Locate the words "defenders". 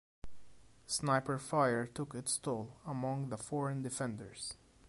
3.83-4.55